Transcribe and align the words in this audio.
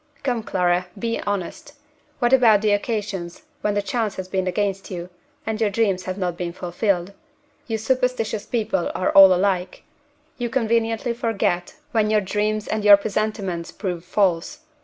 Come, 0.23 0.41
Clara, 0.41 0.87
be 0.97 1.19
honest! 1.27 1.73
What 2.17 2.33
about 2.33 2.61
the 2.63 2.71
occasions 2.71 3.43
when 3.61 3.75
the 3.75 3.83
chance 3.83 4.15
has 4.15 4.27
been 4.27 4.47
against 4.47 4.89
you, 4.89 5.11
and 5.45 5.61
your 5.61 5.69
dreams 5.69 6.05
have 6.05 6.17
not 6.17 6.35
been 6.35 6.53
fulfilled? 6.53 7.13
You 7.67 7.77
superstitious 7.77 8.47
people 8.47 8.89
are 8.95 9.11
all 9.11 9.31
alike. 9.31 9.83
You 10.39 10.49
conveniently 10.49 11.13
forget 11.13 11.75
when 11.91 12.09
your 12.09 12.19
dreams 12.21 12.67
and 12.67 12.83
your 12.83 12.97
presentiments 12.97 13.71
prove 13.71 14.03
false. 14.03 14.61